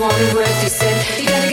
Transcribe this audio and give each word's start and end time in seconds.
wanted 0.00 0.34
rest. 0.34 0.62
you 0.62 0.68
said, 0.68 1.45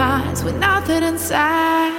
compromise 0.00 0.42
with 0.42 0.56
nothing 0.56 1.02
inside. 1.02 1.89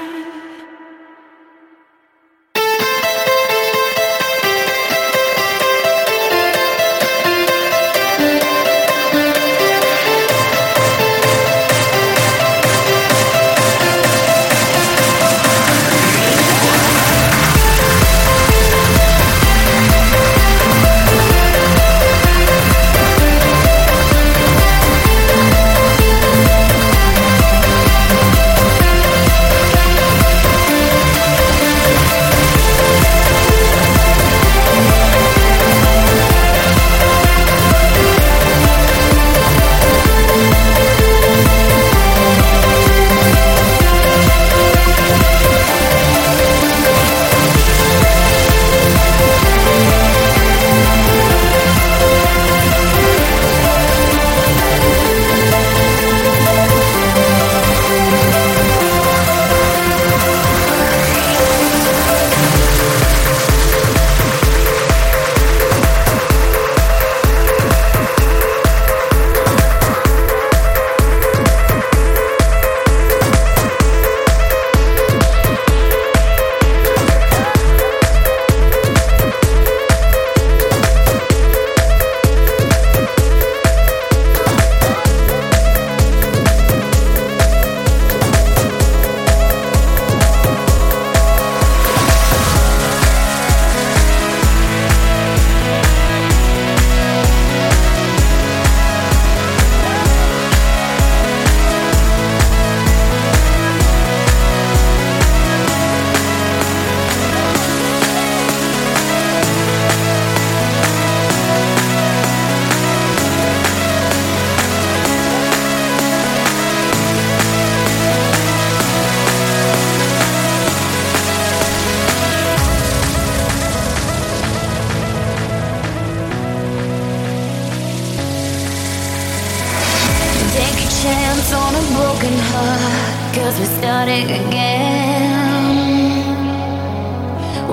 cause 133.33 133.57
we're 133.59 133.77
starting 133.79 134.25
again. 134.25 135.31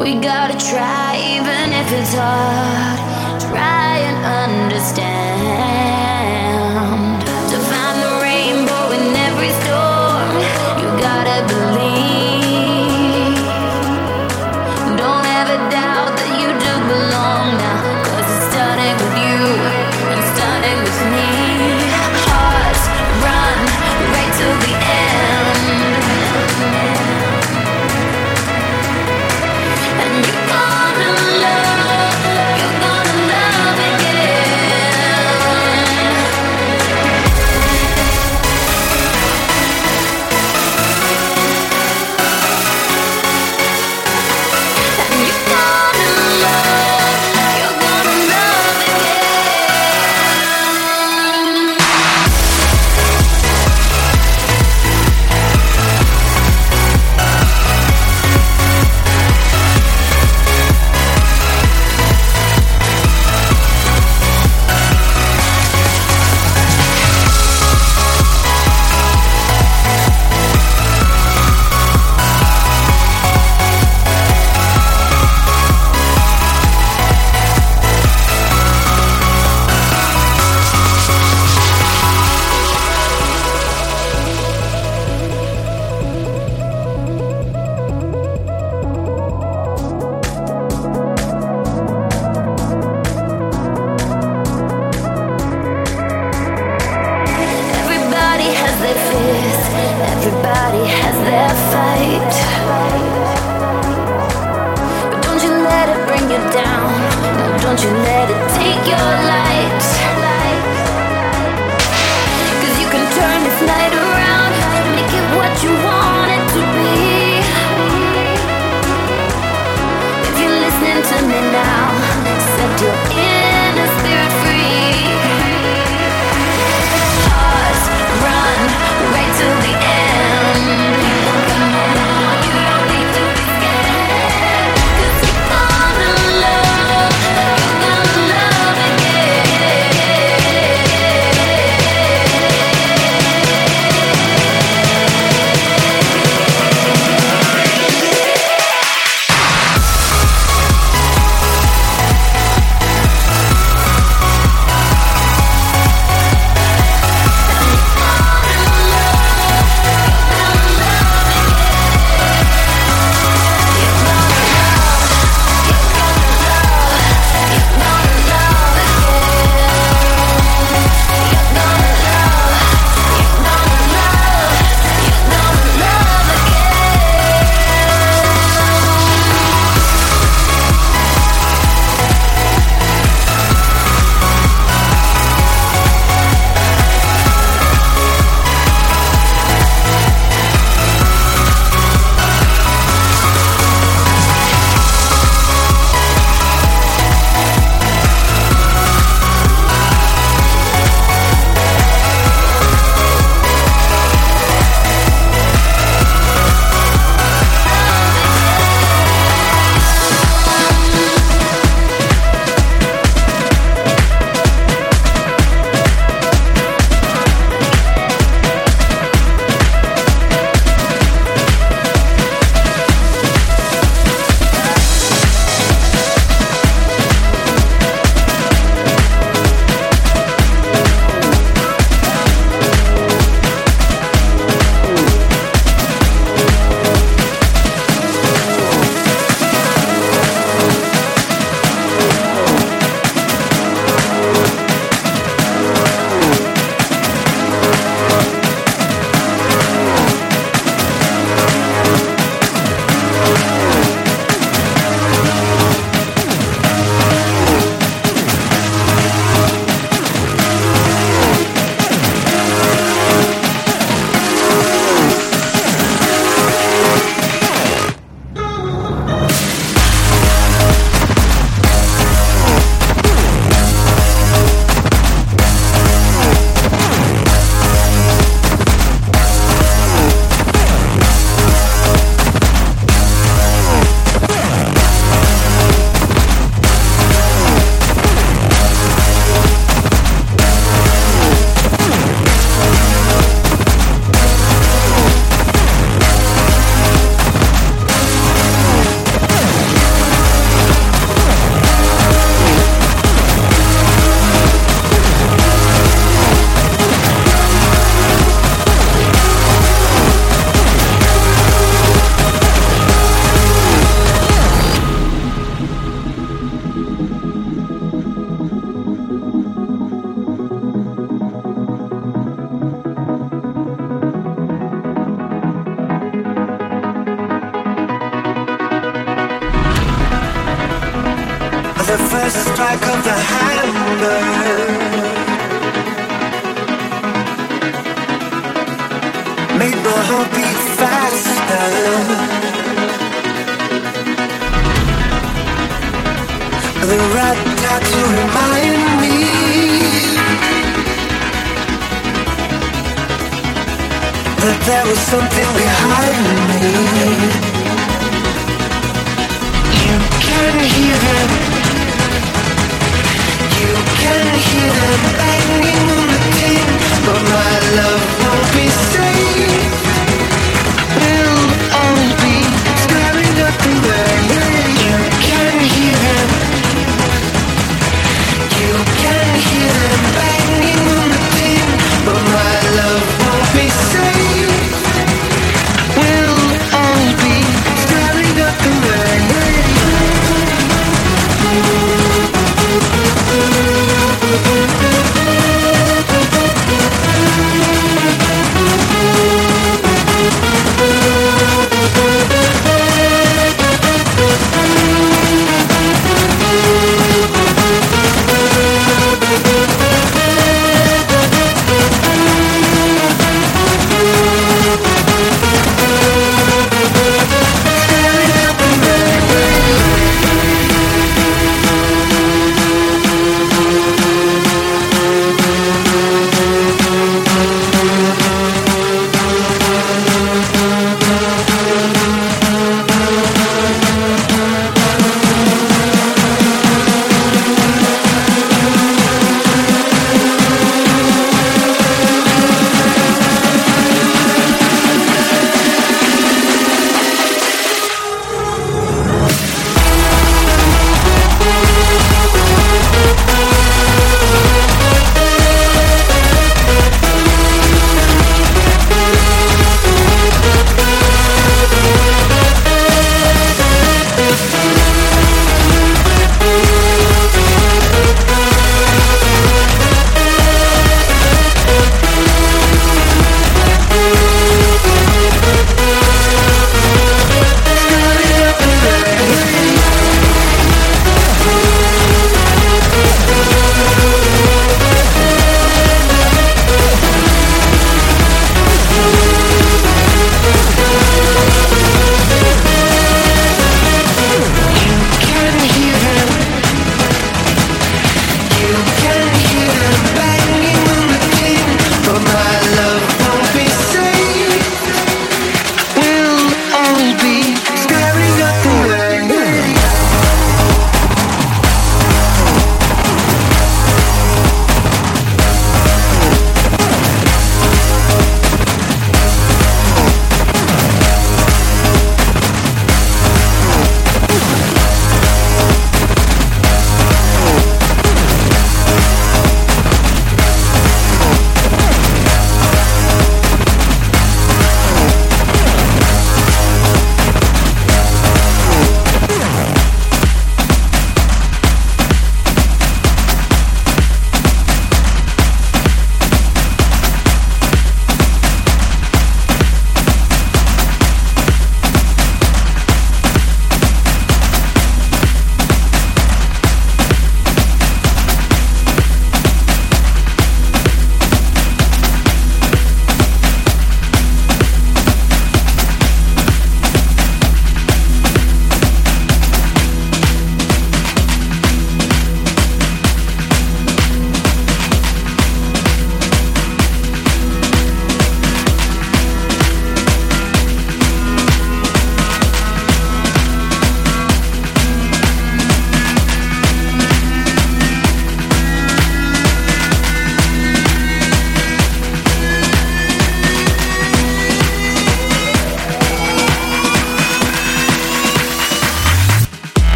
We 0.00 0.14
gotta 0.20 0.56
try, 0.58 1.16
even 1.36 1.72
if 1.72 1.92
it's 1.92 2.14
hard, 2.14 3.40
try 3.40 3.98
and 3.98 4.16
understand. 4.50 5.31